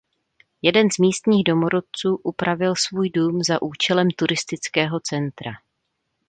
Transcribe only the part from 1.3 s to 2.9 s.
domorodců upravil